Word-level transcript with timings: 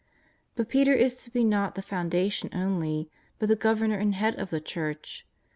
But 0.55 0.67
Peter 0.67 0.93
is 0.93 1.23
to 1.25 1.29
be 1.31 1.43
not 1.43 1.75
the 1.75 1.83
foundation 1.83 2.49
only, 2.53 3.11
but 3.37 3.49
the 3.49 3.55
Governor 3.55 3.99
and 3.99 4.15
Head 4.15 4.33
of 4.39 4.49
the 4.49 4.59
Church. 4.59 5.27